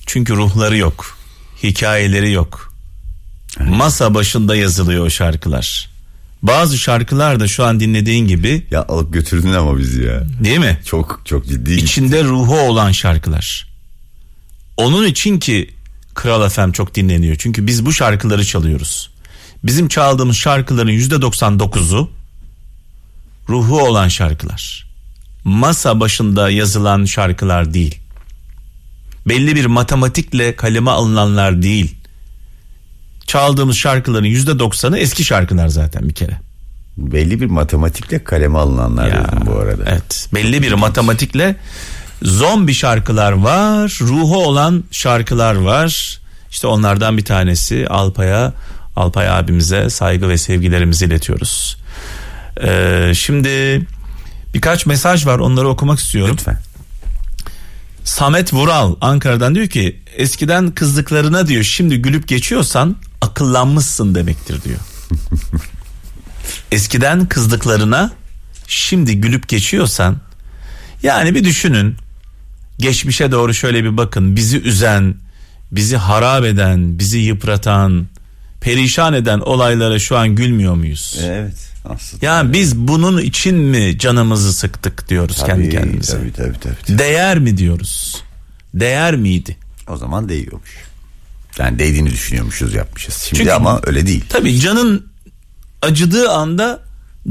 Çünkü 0.06 0.36
ruhları 0.36 0.76
yok. 0.76 1.18
Hikayeleri 1.62 2.32
yok. 2.32 2.74
Masa 3.60 4.14
başında 4.14 4.56
yazılıyor 4.56 5.06
o 5.06 5.10
şarkılar. 5.10 5.90
Bazı 6.42 6.78
şarkılar 6.78 7.40
da 7.40 7.48
şu 7.48 7.64
an 7.64 7.80
dinlediğin 7.80 8.26
gibi 8.26 8.66
Ya 8.70 8.84
alıp 8.88 9.12
götürdün 9.12 9.52
ama 9.52 9.78
bizi 9.78 10.02
ya. 10.02 10.24
değil 10.44 10.58
mi? 10.58 10.80
Çok 10.84 11.20
çok 11.24 11.46
ciddi. 11.46 11.72
İçinde 11.72 12.24
ruhu 12.24 12.60
olan 12.60 12.92
şarkılar. 12.92 13.68
Onun 14.76 15.06
için 15.06 15.38
ki 15.38 15.70
Kral 16.14 16.48
FM 16.48 16.72
çok 16.72 16.94
dinleniyor. 16.94 17.36
Çünkü 17.38 17.66
biz 17.66 17.86
bu 17.86 17.92
şarkıları 17.92 18.44
çalıyoruz. 18.44 19.10
Bizim 19.64 19.88
çaldığımız 19.88 20.36
şarkıların 20.36 20.90
yüzde 20.90 21.14
99'u 21.14 22.10
ruhu 23.48 23.82
olan 23.82 24.08
şarkılar. 24.08 24.91
Masa 25.44 26.00
başında 26.00 26.50
yazılan 26.50 27.04
şarkılar 27.04 27.74
değil. 27.74 27.98
Belli 29.28 29.56
bir 29.56 29.66
matematikle 29.66 30.56
kaleme 30.56 30.90
alınanlar 30.90 31.62
değil. 31.62 31.96
Çaldığımız 33.26 33.76
şarkıların 33.76 34.24
yüzde 34.24 34.50
90'ı 34.50 34.98
eski 34.98 35.24
şarkılar 35.24 35.68
zaten 35.68 36.08
bir 36.08 36.14
kere. 36.14 36.40
Belli 36.96 37.40
bir 37.40 37.46
matematikle 37.46 38.24
kaleme 38.24 38.58
alınanlar 38.58 39.08
Ya, 39.08 39.24
dedim 39.24 39.46
bu 39.46 39.52
arada. 39.58 39.82
Evet. 39.86 40.28
Belli 40.34 40.62
bir 40.62 40.72
matematikle 40.72 41.56
zombi 42.22 42.74
şarkılar 42.74 43.32
var, 43.32 43.98
ruhu 44.00 44.44
olan 44.46 44.84
şarkılar 44.90 45.54
var. 45.54 46.20
İşte 46.50 46.66
onlardan 46.66 47.18
bir 47.18 47.24
tanesi 47.24 47.86
Alpay'a, 47.88 48.52
Alpay 48.96 49.28
abimize 49.28 49.90
saygı 49.90 50.28
ve 50.28 50.38
sevgilerimizi 50.38 51.04
iletiyoruz. 51.04 51.76
Ee, 52.62 53.12
şimdi 53.14 53.82
birkaç 54.54 54.86
mesaj 54.86 55.26
var 55.26 55.38
onları 55.38 55.68
okumak 55.68 55.98
istiyorum. 55.98 56.36
Lütfen. 56.38 56.58
Samet 58.04 58.54
Vural 58.54 58.96
Ankara'dan 59.00 59.54
diyor 59.54 59.66
ki 59.66 60.00
eskiden 60.16 60.70
kızdıklarına 60.70 61.48
diyor 61.48 61.62
şimdi 61.62 62.02
gülüp 62.02 62.28
geçiyorsan 62.28 62.96
akıllanmışsın 63.20 64.14
demektir 64.14 64.62
diyor. 64.62 64.78
eskiden 66.72 67.26
kızdıklarına 67.26 68.12
şimdi 68.66 69.20
gülüp 69.20 69.48
geçiyorsan 69.48 70.16
yani 71.02 71.34
bir 71.34 71.44
düşünün 71.44 71.96
geçmişe 72.78 73.32
doğru 73.32 73.54
şöyle 73.54 73.84
bir 73.84 73.96
bakın 73.96 74.36
bizi 74.36 74.60
üzen 74.60 75.14
bizi 75.72 75.96
harap 75.96 76.44
eden 76.44 76.98
bizi 76.98 77.18
yıpratan 77.18 78.06
perişan 78.62 79.14
eden 79.14 79.40
olaylara 79.40 79.98
şu 79.98 80.16
an 80.16 80.28
gülmüyor 80.28 80.74
muyuz? 80.74 81.18
Evet. 81.24 81.54
Aslında. 81.84 82.26
Yani 82.26 82.52
biz 82.52 82.76
bunun 82.76 83.18
için 83.18 83.54
mi 83.56 83.98
canımızı 83.98 84.52
sıktık 84.52 85.08
diyoruz 85.08 85.36
Tabii, 85.36 85.48
kendi 85.48 85.70
kendimize. 85.70 86.12
Tabii, 86.12 86.32
tabii, 86.32 86.60
tabii, 86.60 86.74
tabii. 86.86 86.98
Değer 86.98 87.38
mi 87.38 87.56
diyoruz? 87.56 88.22
Değer 88.74 89.16
miydi? 89.16 89.56
O 89.88 89.96
zaman 89.96 90.28
değiyormuş. 90.28 90.70
Yani 91.58 91.78
değdiğini 91.78 92.10
düşünüyormuşuz 92.10 92.74
yapmışız. 92.74 93.14
Şimdi 93.14 93.38
Çünkü- 93.38 93.52
ama 93.52 93.80
öyle 93.86 94.06
değil. 94.06 94.24
Tabii 94.28 94.60
canın 94.60 95.06
acıdığı 95.82 96.30
anda 96.30 96.80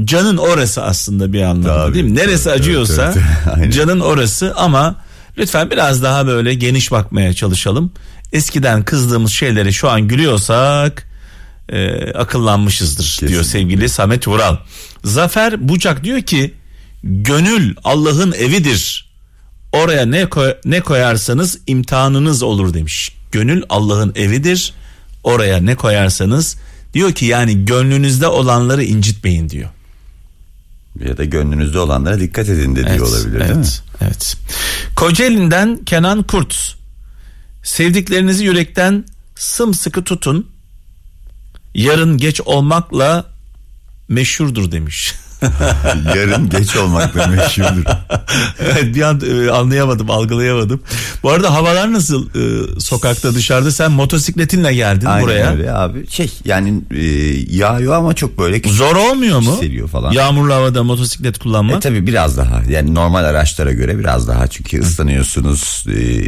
canın 0.04 0.36
orası 0.36 0.82
aslında 0.82 1.32
bir 1.32 1.42
anlamda 1.42 1.84
Tabii, 1.86 1.94
değil 1.94 2.04
mi? 2.04 2.14
Neresi 2.14 2.44
tabii, 2.44 2.54
acıyorsa 2.54 3.12
tabii, 3.12 3.24
tabii. 3.44 3.70
Canın 3.72 4.00
orası 4.00 4.54
ama 4.56 4.96
lütfen 5.38 5.70
biraz 5.70 6.02
daha 6.02 6.26
böyle 6.26 6.54
geniş 6.54 6.92
bakmaya 6.92 7.34
çalışalım. 7.34 7.92
Eskiden 8.32 8.82
kızdığımız 8.82 9.32
şeylere 9.32 9.72
şu 9.72 9.90
an 9.90 10.08
gülüyorsak 10.08 11.11
e, 11.68 12.10
akıllanmışızdır 12.12 13.16
diyor 13.20 13.42
Kesinlikle. 13.42 13.44
sevgili 13.44 13.88
Samet 13.88 14.28
Ural. 14.28 14.56
Zafer 15.04 15.68
Bucak 15.68 16.04
diyor 16.04 16.20
ki 16.22 16.54
gönül 17.02 17.74
Allah'ın 17.84 18.32
evidir. 18.32 19.12
Oraya 19.72 20.06
ne 20.06 20.26
koy- 20.26 20.54
ne 20.64 20.80
koyarsanız 20.80 21.58
imtihanınız 21.66 22.42
olur 22.42 22.74
demiş. 22.74 23.12
Gönül 23.32 23.62
Allah'ın 23.68 24.12
evidir. 24.16 24.72
Oraya 25.24 25.56
ne 25.60 25.74
koyarsanız 25.74 26.56
diyor 26.94 27.12
ki 27.12 27.26
yani 27.26 27.64
gönlünüzde 27.64 28.26
olanları 28.26 28.84
incitmeyin 28.84 29.48
diyor. 29.50 29.68
Ya 31.08 31.16
da 31.16 31.24
gönlünüzde 31.24 31.78
olanlara 31.78 32.20
dikkat 32.20 32.48
edin 32.48 32.76
de 32.76 32.86
diyor 32.94 33.08
olabilir 33.08 33.36
evet, 33.36 33.48
değil 33.48 33.58
mi? 33.58 33.66
Evet. 34.00 34.36
Kocaeli'nden 34.96 35.84
Kenan 35.84 36.22
Kurt. 36.22 36.74
Sevdiklerinizi 37.62 38.44
yürekten 38.44 39.04
sımsıkı 39.36 40.04
tutun. 40.04 40.50
Yarın 41.74 42.18
geç 42.18 42.40
olmakla 42.40 43.24
meşhurdur 44.08 44.72
demiş. 44.72 45.14
Yarın 46.16 46.48
geç 46.48 46.76
olmakla 46.76 47.26
meşhurdur. 47.26 47.84
evet 48.60 48.94
bir 48.94 49.02
an 49.02 49.20
e, 49.30 49.50
anlayamadım, 49.50 50.10
algılayamadım. 50.10 50.80
Bu 51.22 51.30
arada 51.30 51.54
havalar 51.54 51.92
nasıl 51.92 52.28
e, 52.28 52.80
sokakta 52.80 53.34
dışarıda? 53.34 53.70
Sen 53.72 53.92
motosikletinle 53.92 54.74
geldin 54.74 55.06
Aynen 55.06 55.24
buraya. 55.24 55.50
öyle 55.50 55.72
abi. 55.72 56.10
Şey 56.10 56.30
yani 56.44 56.80
e, 56.90 57.04
yağıyor 57.56 57.92
ama 57.94 58.14
çok 58.14 58.38
böyle 58.38 58.60
küçük 58.60 58.78
Zor 58.78 58.96
olmuyor 58.96 59.40
mu? 59.40 59.52
hissediyor 59.52 59.88
falan. 59.88 60.12
Yağmurlu 60.12 60.54
havada 60.54 60.82
motosiklet 60.82 61.38
kullanmak. 61.38 61.76
E 61.76 61.80
tabi 61.80 62.06
biraz 62.06 62.36
daha 62.36 62.62
yani 62.68 62.94
normal 62.94 63.24
araçlara 63.24 63.72
göre 63.72 63.98
biraz 63.98 64.28
daha 64.28 64.46
çünkü 64.46 64.80
ıslanıyorsunuz 64.80 65.84
e, 65.88 66.22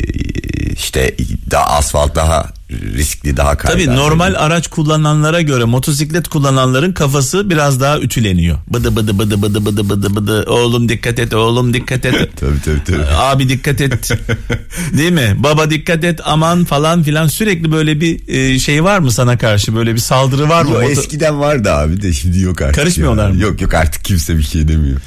işte 0.73 1.15
daha 1.51 1.65
asfalt 1.67 2.15
daha 2.17 2.53
riskli 2.81 3.37
daha 3.37 3.57
kaygan. 3.57 3.85
Tabii 3.87 3.97
normal 3.97 4.35
araç 4.39 4.69
kullananlara 4.69 5.41
göre 5.41 5.65
motosiklet 5.65 6.29
kullananların 6.29 6.93
kafası 6.93 7.51
biraz 7.51 7.81
daha 7.81 7.99
ütüleniyor. 7.99 8.59
Bıdı 8.69 8.97
bıdı 8.97 9.19
bıdı 9.19 9.43
bıdı 9.43 9.67
bıdı 9.67 9.89
bıdı 9.91 10.17
bıdı. 10.17 10.45
Oğlum 10.49 10.89
dikkat 10.89 11.19
et, 11.19 11.35
oğlum 11.35 11.75
dikkat 11.75 12.05
et. 12.05 12.15
Tabii 12.41 12.61
tabii 12.65 12.85
tabii. 12.85 13.07
Abi 13.17 13.49
dikkat 13.49 13.81
et. 13.81 14.11
Değil 14.99 15.13
mi? 15.13 15.35
Baba 15.39 15.71
dikkat 15.71 16.05
et 16.05 16.21
aman 16.25 16.65
falan 16.65 17.03
filan 17.03 17.27
sürekli 17.27 17.73
böyle 17.73 18.01
bir 18.01 18.29
e, 18.29 18.59
şey 18.59 18.85
var 18.85 18.99
mı 18.99 19.11
sana 19.11 19.39
karşı 19.39 19.77
böyle 19.77 19.95
bir 19.95 20.01
saldırı 20.01 20.49
var 20.49 20.65
mı? 20.65 20.71
Yo, 20.75 20.83
eskiden 20.83 21.41
vardı 21.41 21.73
abi 21.73 22.03
de 22.03 22.13
şimdi 22.13 22.41
yok 22.41 22.63
artık. 22.63 22.75
Karışmıyorlar 22.75 23.29
ya. 23.29 23.35
mı? 23.35 23.43
Yok 23.43 23.61
yok 23.61 23.75
artık 23.75 24.05
kimse 24.05 24.39
bir 24.39 24.43
şey 24.43 24.69
demiyor. 24.69 25.01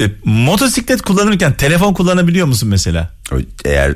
E, 0.00 0.10
motosiklet 0.24 1.02
kullanırken 1.02 1.52
telefon 1.52 1.94
kullanabiliyor 1.94 2.46
musun 2.46 2.68
mesela? 2.68 3.10
Eğer 3.64 3.90
e, 3.90 3.94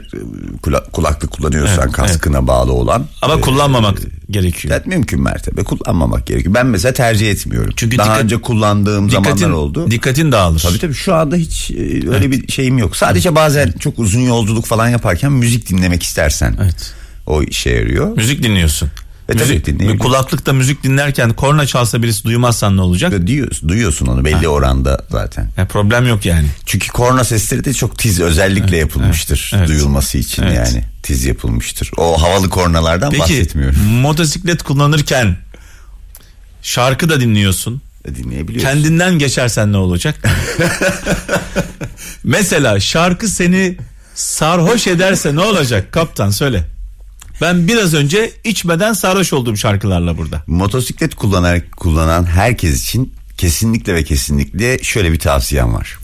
kula- 0.62 0.90
kulaklık 0.90 1.30
kullanıyorsan 1.30 1.84
Evet, 1.84 1.92
kaskına 1.92 2.46
bağlı 2.46 2.72
olan. 2.72 3.06
Ama 3.22 3.34
e, 3.34 3.40
kullanmamak 3.40 3.98
gerekiyor. 4.30 4.74
Evet, 4.74 4.86
mümkün 4.86 5.22
mertebe 5.22 5.62
kullanmamak 5.64 6.26
gerekiyor. 6.26 6.54
Ben 6.54 6.66
mesela 6.66 6.92
tercih 6.92 7.30
etmiyorum. 7.30 7.72
Çünkü 7.76 7.98
Daha 7.98 8.06
dikkat- 8.06 8.24
önce 8.24 8.36
kullandığım 8.36 9.10
zamanlar 9.10 9.50
oldu. 9.50 9.90
Dikkatin 9.90 10.32
dağılır. 10.32 10.60
Tabii 10.60 10.78
tabii 10.78 10.94
şu 10.94 11.14
anda 11.14 11.36
hiç 11.36 11.70
e, 11.70 12.10
öyle 12.10 12.30
bir 12.30 12.52
şeyim 12.52 12.78
yok. 12.78 12.96
Sadece 12.96 13.34
bazen 13.34 13.72
çok 13.72 13.98
uzun 13.98 14.20
yolculuk 14.20 14.66
falan 14.66 14.88
yaparken 14.88 15.32
müzik 15.32 15.68
dinlemek 15.68 16.02
istersen. 16.02 16.56
Evet. 16.62 16.92
O 17.26 17.42
işe 17.42 17.70
yarıyor. 17.70 18.16
Müzik 18.16 18.42
dinliyorsun. 18.42 18.90
E, 19.28 19.32
tabii 19.32 19.52
müzik, 19.52 19.80
bir 19.80 19.98
kulaklıkta 19.98 20.52
müzik 20.52 20.82
dinlerken 20.82 21.32
korna 21.32 21.66
çalsa 21.66 22.02
birisi 22.02 22.24
duymazsan 22.24 22.76
ne 22.76 22.80
olacak? 22.80 23.26
Duyuyorsun, 23.26 23.68
duyuyorsun 23.68 24.06
onu 24.06 24.24
belli 24.24 24.48
oranda 24.48 25.04
zaten. 25.10 25.50
Ya 25.56 25.66
problem 25.66 26.08
yok 26.08 26.26
yani. 26.26 26.46
Çünkü 26.66 26.88
korna 26.88 27.24
sesleri 27.24 27.64
de 27.64 27.74
çok 27.74 27.98
tiz 27.98 28.20
özellikle 28.20 28.76
yapılmıştır. 28.76 29.50
evet, 29.54 29.60
evet. 29.60 29.68
Duyulması 29.68 30.18
için 30.18 30.42
Evet. 30.42 30.56
yani 30.56 30.84
tiz 31.02 31.24
yapılmıştır. 31.24 31.90
O 31.96 32.22
havalı 32.22 32.48
kornalardan 32.48 33.10
Peki 33.10 33.22
bahsetmiyorum. 33.22 33.78
motosiklet 33.90 34.62
kullanırken 34.62 35.36
şarkı 36.62 37.08
da 37.08 37.20
dinliyorsun. 37.20 37.82
E, 38.04 38.14
Dinleyebiliyorsun. 38.14 38.68
Kendinden 38.72 39.18
geçersen 39.18 39.72
ne 39.72 39.76
olacak? 39.76 40.14
Mesela 42.24 42.80
şarkı 42.80 43.28
seni 43.28 43.76
sarhoş 44.14 44.86
ederse 44.86 45.34
ne 45.34 45.40
olacak 45.40 45.92
kaptan 45.92 46.30
söyle. 46.30 46.75
Ben 47.40 47.68
biraz 47.68 47.94
önce 47.94 48.30
içmeden 48.44 48.92
sarhoş 48.92 49.32
olduğum 49.32 49.56
şarkılarla 49.56 50.18
burada. 50.18 50.42
Motosiklet 50.46 51.14
kullanan, 51.14 51.60
kullanan 51.76 52.24
herkes 52.24 52.82
için 52.82 53.12
kesinlikle 53.38 53.94
ve 53.94 54.04
kesinlikle 54.04 54.78
şöyle 54.82 55.12
bir 55.12 55.18
tavsiyem 55.18 55.74
var. 55.74 55.98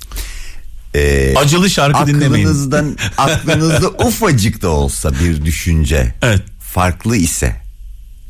Ee, 0.94 1.34
Acılı 1.36 1.70
şarkı 1.70 2.06
dinlemeyin. 2.06 2.46
aklınızdan 2.46 2.96
aklınızda 3.18 3.88
ufacık 3.88 4.62
da 4.62 4.68
olsa 4.68 5.12
bir 5.24 5.44
düşünce 5.44 6.14
Evet. 6.22 6.42
farklı 6.60 7.16
ise 7.16 7.56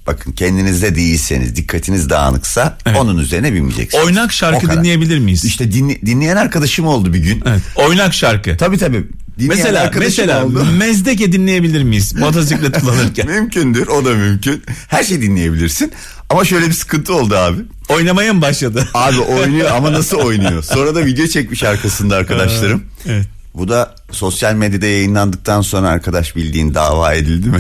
bakın 0.06 0.32
kendinizde 0.32 0.94
değilseniz 0.94 1.56
dikkatiniz 1.56 2.11
dağınıksa 2.11 2.78
Evet. 2.87 2.99
onun 3.00 3.18
üzerine 3.18 3.52
binmeyeceksiniz. 3.54 4.04
Oynak 4.04 4.32
şarkı 4.32 4.71
dinleyebilir 4.71 5.18
miyiz? 5.18 5.44
İşte 5.44 5.73
dinle- 5.73 6.06
dinleyen 6.06 6.37
arkadaşım 6.37 6.87
oldu 6.87 7.12
bir 7.12 7.18
gün. 7.18 7.42
Evet. 7.47 7.62
Oynak 7.76 8.14
şarkı. 8.14 8.56
Tabii 8.56 8.78
tabii. 8.78 9.04
Dinleyen 9.39 9.59
Mesela 9.65 9.91
mesela 9.99 10.45
oldu. 10.45 10.67
mezdeke 10.79 11.33
dinleyebilir 11.33 11.83
miyiz 11.83 12.15
motosiklet 12.15 12.79
kullanırken? 12.81 13.27
Mümkündür 13.27 13.87
o 13.87 14.05
da 14.05 14.11
mümkün. 14.11 14.62
Her 14.89 15.05
şey 15.05 15.23
dinleyebilirsin. 15.23 15.93
Ama 16.31 16.45
şöyle 16.45 16.67
bir 16.69 16.73
sıkıntı 16.73 17.15
oldu 17.15 17.37
abi. 17.37 17.59
Oynamaya 17.89 18.33
mı 18.33 18.43
başladı? 18.43 18.89
Abi 18.95 19.21
oynuyor 19.21 19.71
ama 19.71 19.93
nasıl 19.93 20.17
oynuyor? 20.19 20.62
Sonra 20.62 20.95
da 20.95 21.05
video 21.05 21.27
çekmiş 21.27 21.62
arkasında 21.62 22.17
arkadaşlarım. 22.17 22.85
Evet. 23.07 23.27
Bu 23.55 23.69
da 23.69 23.95
sosyal 24.11 24.55
medyada 24.55 24.87
yayınlandıktan 24.87 25.61
sonra 25.61 25.89
arkadaş 25.89 26.37
bildiğin 26.37 26.75
dava 26.75 27.15
edildi 27.15 27.49
mi? 27.49 27.59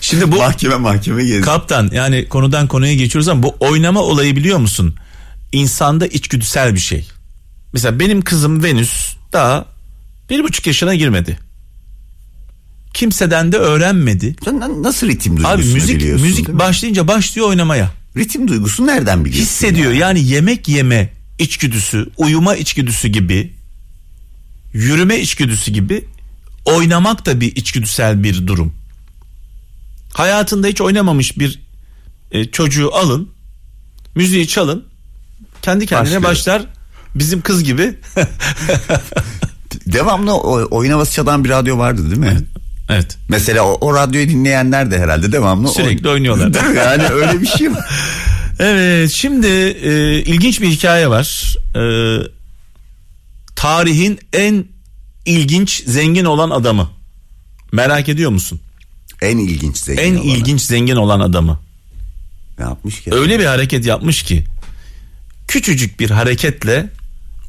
Şimdi 0.00 0.32
bu 0.32 0.36
mahkeme 0.36 0.76
mahkeme 0.76 1.24
gezdi. 1.24 1.40
kaptan 1.44 1.90
yani 1.92 2.28
konudan 2.28 2.66
konuya 2.66 2.94
geçiyoruz 2.94 3.28
ama 3.28 3.42
bu 3.42 3.56
oynama 3.60 4.00
olayı 4.00 4.36
biliyor 4.36 4.58
musun? 4.58 4.94
İnsanda 5.52 6.06
içgüdüsel 6.06 6.74
bir 6.74 6.80
şey. 6.80 7.08
Mesela 7.72 8.00
benim 8.00 8.22
kızım 8.22 8.62
Venüs 8.62 9.14
daha 9.32 9.64
bir 10.30 10.44
buçuk 10.44 10.66
yaşına 10.66 10.94
girmedi. 10.94 11.38
Kimseden 12.94 13.52
de 13.52 13.56
öğrenmedi. 13.56 14.36
Sen 14.44 14.60
na- 14.60 14.82
nasıl 14.82 15.08
ritim 15.08 15.32
duygusunu 15.36 15.52
Abi 15.54 15.64
müzik 15.64 15.96
biliyorsun? 15.96 16.26
müzik 16.26 16.48
başlayınca 16.48 17.08
başlıyor 17.08 17.48
oynamaya. 17.48 17.90
Ritim 18.16 18.48
duygusunu 18.48 18.86
nereden 18.86 19.24
biliyorsun? 19.24 19.42
Hissediyor 19.46 19.92
ya? 19.92 19.98
yani 19.98 20.24
yemek 20.24 20.68
yeme 20.68 21.12
içgüdüsü, 21.38 22.10
uyuma 22.16 22.56
içgüdüsü 22.56 23.08
gibi, 23.08 23.52
yürüme 24.72 25.18
içgüdüsü 25.20 25.70
gibi 25.72 26.04
oynamak 26.64 27.26
da 27.26 27.40
bir 27.40 27.56
içgüdüsel 27.56 28.22
bir 28.22 28.46
durum. 28.46 28.74
Hayatında 30.12 30.66
hiç 30.66 30.80
oynamamış 30.80 31.38
bir 31.38 31.60
e, 32.32 32.44
çocuğu 32.44 32.94
alın, 32.94 33.28
müziği 34.14 34.48
çalın, 34.48 34.84
kendi 35.62 35.86
kendine 35.86 36.22
Başlıyor. 36.22 36.22
başlar. 36.22 36.62
Bizim 37.14 37.40
kız 37.40 37.64
gibi. 37.64 37.94
Devamlı 39.92 40.34
oyun 40.64 40.90
havası 40.92 41.12
çalan 41.12 41.44
bir 41.44 41.48
radyo 41.48 41.78
vardı 41.78 42.06
değil 42.10 42.16
mi? 42.20 42.40
evet. 42.88 43.18
Mesela 43.28 43.62
o, 43.62 43.78
o 43.80 43.94
radyoyu 43.94 44.28
dinleyenler 44.28 44.90
de 44.90 44.98
herhalde 44.98 45.32
devamlı 45.32 45.68
Sürekli 45.68 46.08
oynuyorlar. 46.08 46.54
Değil 46.54 46.66
mi? 46.66 46.76
Yani 46.76 47.06
öyle 47.08 47.40
bir 47.40 47.46
şey 47.46 47.72
var. 47.72 47.84
Evet 48.62 49.10
şimdi 49.10 49.46
e, 49.46 50.18
ilginç 50.22 50.60
bir 50.60 50.68
hikaye 50.68 51.10
var. 51.10 51.56
E, 51.76 51.82
tarihin 53.56 54.18
en 54.32 54.64
ilginç 55.26 55.84
zengin 55.86 56.24
olan 56.24 56.50
adamı. 56.50 56.90
Merak 57.72 58.08
ediyor 58.08 58.30
musun? 58.30 58.60
En 59.22 59.38
ilginç 59.38 59.76
zengin 59.76 60.02
En 60.02 60.14
olanı. 60.16 60.24
ilginç 60.26 60.60
zengin 60.60 60.96
olan 60.96 61.20
adamı. 61.20 61.60
Ne 62.58 62.64
yapmış 62.64 63.02
ki? 63.02 63.14
Öyle 63.14 63.38
bir 63.38 63.44
hareket 63.44 63.86
yapmış 63.86 64.22
ki 64.22 64.44
küçücük 65.48 66.00
bir 66.00 66.10
hareketle 66.10 66.88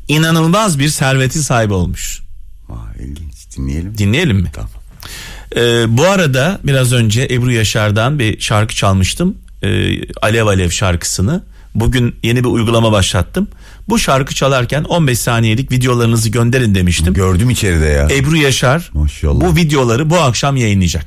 inanılmaz 0.07 0.79
bir 0.79 0.89
serveti 0.89 1.43
sahibi 1.43 1.73
olmuş. 1.73 2.20
Vay, 2.71 3.05
ilginç 3.05 3.57
dinleyelim. 3.57 3.97
Dinleyelim 3.97 4.37
mi? 4.37 4.51
Tamam. 4.53 4.69
Ee, 5.55 5.97
bu 5.97 6.05
arada 6.05 6.59
biraz 6.63 6.93
önce 6.93 7.27
Ebru 7.31 7.51
Yaşar'dan 7.51 8.19
bir 8.19 8.39
şarkı 8.39 8.75
çalmıştım. 8.75 9.37
Ee, 9.63 9.67
Alev 10.21 10.45
Alev 10.45 10.69
şarkısını. 10.69 11.43
Bugün 11.75 12.15
yeni 12.23 12.39
bir 12.43 12.49
uygulama 12.49 12.91
başlattım. 12.91 13.47
Bu 13.89 13.99
şarkı 13.99 14.35
çalarken 14.35 14.83
15 14.83 15.19
saniyelik 15.19 15.71
videolarınızı 15.71 16.29
gönderin 16.29 16.75
demiştim. 16.75 17.13
Gördüm 17.13 17.49
içeride 17.49 17.85
ya. 17.85 18.07
Ebru 18.11 18.37
Yaşar 18.37 18.89
Maşallah. 18.93 19.41
bu 19.41 19.55
videoları 19.55 20.09
bu 20.09 20.19
akşam 20.19 20.55
yayınlayacak. 20.55 21.05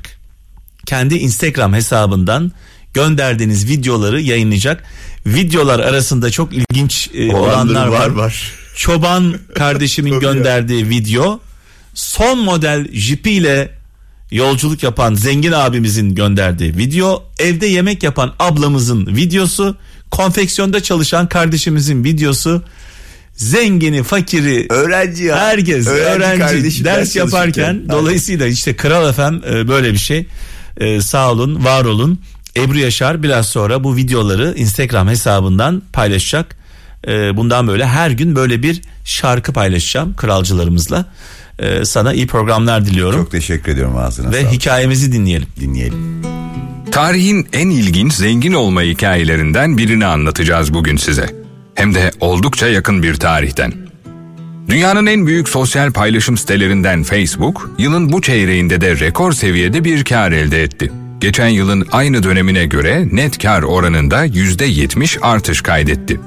Kendi 0.85 1.15
Instagram 1.15 1.73
hesabından 1.73 2.51
gönderdiğiniz 2.93 3.69
videoları 3.69 4.21
yayınlayacak. 4.21 4.83
Videolar 5.25 5.79
arasında 5.79 6.31
çok 6.31 6.53
ilginç 6.53 7.09
e, 7.13 7.33
olanlar 7.35 7.87
var. 7.87 8.09
var. 8.09 8.51
Çoban 8.75 9.35
kardeşimin 9.55 10.19
gönderdiği 10.19 10.89
video. 10.89 11.39
Son 11.95 12.39
model 12.39 12.87
jipiyle 12.93 13.71
yolculuk 14.31 14.83
yapan 14.83 15.13
zengin 15.13 15.51
abimizin 15.51 16.15
gönderdiği 16.15 16.77
video. 16.77 17.23
Evde 17.39 17.65
yemek 17.67 18.03
yapan 18.03 18.33
ablamızın 18.39 19.07
videosu. 19.07 19.77
Konfeksiyonda 20.11 20.83
çalışan 20.83 21.29
kardeşimizin 21.29 22.03
videosu. 22.03 22.63
Zengini, 23.33 24.03
fakiri, 24.03 24.65
Öğrenci 24.69 25.23
ya. 25.23 25.37
herkes 25.37 25.87
öğrenci, 25.87 26.39
kardeşim, 26.39 26.85
ders 26.85 27.15
yaparken 27.15 27.51
çalışırken. 27.51 27.89
dolayısıyla 27.89 28.47
işte 28.47 28.75
Kral 28.75 29.13
FM 29.13 29.21
e, 29.21 29.67
böyle 29.67 29.93
bir 29.93 29.97
şey. 29.97 30.27
E, 30.77 31.01
sağ 31.01 31.31
olun, 31.31 31.65
var 31.65 31.85
olun. 31.85 32.19
Ebru 32.57 32.77
Yaşar 32.79 33.23
biraz 33.23 33.47
sonra 33.47 33.83
bu 33.83 33.95
videoları 33.95 34.53
Instagram 34.57 35.07
hesabından 35.07 35.81
paylaşacak. 35.93 36.55
E, 37.07 37.37
bundan 37.37 37.67
böyle 37.67 37.85
her 37.85 38.11
gün 38.11 38.35
böyle 38.35 38.63
bir 38.63 38.81
şarkı 39.05 39.53
paylaşacağım 39.53 40.15
kralcılarımızla. 40.15 41.05
E, 41.59 41.85
sana 41.85 42.13
iyi 42.13 42.27
programlar 42.27 42.85
diliyorum 42.85 43.19
Çok 43.19 43.31
teşekkür 43.31 43.71
ediyorum 43.71 43.97
ağzına 43.97 44.31
ve 44.31 44.41
sağlık. 44.41 44.53
hikayemizi 44.53 45.11
dinleyelim. 45.11 45.47
Dinleyelim. 45.59 46.21
Tarihin 46.91 47.47
en 47.53 47.69
ilginç 47.69 48.13
zengin 48.13 48.53
olma 48.53 48.81
hikayelerinden 48.81 49.77
birini 49.77 50.05
anlatacağız 50.05 50.73
bugün 50.73 50.97
size. 50.97 51.29
Hem 51.75 51.95
de 51.95 52.11
oldukça 52.19 52.67
yakın 52.67 53.03
bir 53.03 53.13
tarihten. 53.15 53.73
Dünyanın 54.69 55.05
en 55.05 55.27
büyük 55.27 55.49
sosyal 55.49 55.91
paylaşım 55.91 56.37
sitelerinden 56.37 57.03
Facebook, 57.03 57.71
yılın 57.77 58.11
bu 58.11 58.21
çeyreğinde 58.21 58.81
de 58.81 58.99
rekor 58.99 59.31
seviyede 59.31 59.83
bir 59.83 60.03
kar 60.03 60.31
elde 60.31 60.63
etti. 60.63 60.91
Geçen 61.19 61.47
yılın 61.47 61.87
aynı 61.91 62.23
dönemine 62.23 62.65
göre 62.65 63.07
net 63.11 63.37
kar 63.37 63.63
oranında 63.63 64.25
%70 64.25 65.19
artış 65.21 65.61
kaydetti. 65.61 66.19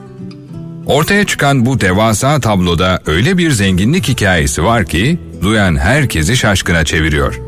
Ortaya 0.88 1.26
çıkan 1.26 1.66
bu 1.66 1.80
devasa 1.80 2.40
tabloda 2.40 3.00
öyle 3.06 3.38
bir 3.38 3.50
zenginlik 3.50 4.08
hikayesi 4.08 4.64
var 4.64 4.84
ki 4.84 5.18
duyan 5.42 5.76
herkesi 5.76 6.36
şaşkına 6.36 6.84
çeviriyor. 6.84 7.40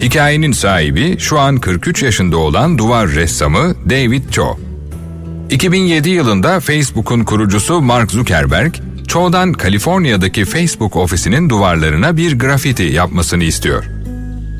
Hikayenin 0.00 0.52
sahibi 0.52 1.18
şu 1.18 1.38
an 1.38 1.56
43 1.56 2.02
yaşında 2.02 2.36
olan 2.36 2.78
duvar 2.78 3.08
ressamı 3.08 3.74
David 3.90 4.30
Cho. 4.30 4.58
2007 5.50 6.10
yılında 6.10 6.60
Facebook'un 6.60 7.24
kurucusu 7.24 7.80
Mark 7.80 8.10
Zuckerberg, 8.10 8.74
Cho'dan 9.08 9.52
Kaliforniya'daki 9.52 10.44
Facebook 10.44 10.96
ofisinin 10.96 11.50
duvarlarına 11.50 12.16
bir 12.16 12.38
grafiti 12.38 12.82
yapmasını 12.82 13.44
istiyor. 13.44 13.84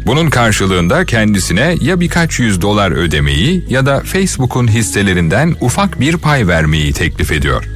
Bunun 0.06 0.30
karşılığında 0.30 1.04
kendisine 1.04 1.76
ya 1.80 2.00
birkaç 2.00 2.38
yüz 2.40 2.62
dolar 2.62 2.90
ödemeyi 2.90 3.64
ya 3.68 3.86
da 3.86 4.00
Facebook'un 4.00 4.68
hisselerinden 4.68 5.54
ufak 5.60 6.00
bir 6.00 6.16
pay 6.16 6.48
vermeyi 6.48 6.92
teklif 6.92 7.32
ediyor. 7.32 7.73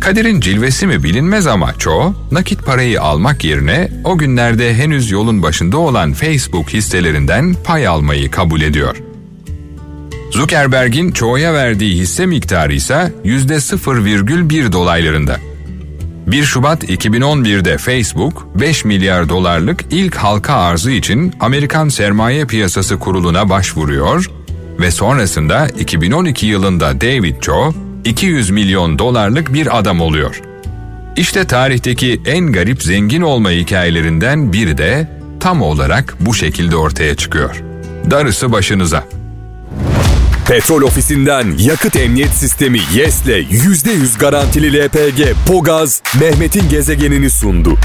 Kadir'in 0.00 0.40
cilvesi 0.40 0.86
mi 0.86 1.02
bilinmez 1.02 1.46
ama 1.46 1.74
çoğu 1.78 2.14
nakit 2.32 2.66
parayı 2.66 3.02
almak 3.02 3.44
yerine 3.44 3.88
o 4.04 4.18
günlerde 4.18 4.74
henüz 4.74 5.10
yolun 5.10 5.42
başında 5.42 5.78
olan 5.78 6.12
Facebook 6.12 6.68
hisselerinden 6.70 7.56
pay 7.64 7.86
almayı 7.86 8.30
kabul 8.30 8.60
ediyor. 8.60 8.96
Zuckerberg'in 10.30 11.12
çoğuya 11.12 11.54
verdiği 11.54 11.94
hisse 11.94 12.26
miktarı 12.26 12.74
ise 12.74 13.12
%0,1 13.24 14.72
dolaylarında. 14.72 15.36
1 16.26 16.44
Şubat 16.44 16.84
2011'de 16.84 17.78
Facebook 17.78 18.46
5 18.60 18.84
milyar 18.84 19.28
dolarlık 19.28 19.84
ilk 19.90 20.14
halka 20.14 20.54
arzı 20.54 20.90
için 20.90 21.34
Amerikan 21.40 21.88
Sermaye 21.88 22.44
Piyasası 22.44 22.98
Kurulu'na 22.98 23.48
başvuruyor 23.48 24.30
ve 24.80 24.90
sonrasında 24.90 25.68
2012 25.68 26.46
yılında 26.46 27.00
David 27.00 27.40
Cho 27.40 27.72
200 28.04 28.50
milyon 28.50 28.98
dolarlık 28.98 29.54
bir 29.54 29.78
adam 29.78 30.00
oluyor. 30.00 30.40
İşte 31.16 31.46
tarihteki 31.46 32.20
en 32.26 32.52
garip 32.52 32.82
zengin 32.82 33.22
olma 33.22 33.50
hikayelerinden 33.50 34.52
biri 34.52 34.78
de 34.78 35.08
tam 35.40 35.62
olarak 35.62 36.14
bu 36.20 36.34
şekilde 36.34 36.76
ortaya 36.76 37.14
çıkıyor. 37.14 37.62
Darısı 38.10 38.52
başınıza. 38.52 39.04
Petrol 40.48 40.82
ofisinden 40.82 41.54
yakıt 41.58 41.96
emniyet 41.96 42.30
sistemi 42.30 42.80
YES'le 42.94 43.26
%100 43.26 44.18
garantili 44.18 44.84
LPG 44.84 45.20
Pogaz 45.46 46.02
Mehmet'in 46.20 46.68
gezegenini 46.68 47.30
sundu. 47.30 47.78